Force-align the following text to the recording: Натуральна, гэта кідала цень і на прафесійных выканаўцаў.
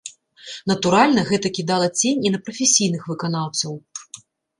Натуральна, 0.71 1.21
гэта 1.31 1.51
кідала 1.57 1.89
цень 1.99 2.25
і 2.29 2.31
на 2.37 2.39
прафесійных 2.47 3.05
выканаўцаў. 3.11 3.77